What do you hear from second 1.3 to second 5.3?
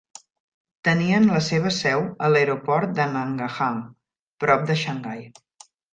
la seva seu a l'aeroport de Nangahang, prop de Xangai.